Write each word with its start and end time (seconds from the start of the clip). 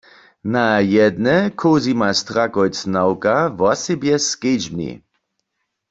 Na 0.53 0.65
jedne 0.95 1.35
Cosima 1.61 2.07
Strakojc-Nawka 2.21 3.35
wosebje 3.59 4.15
skedźbni. 4.29 4.91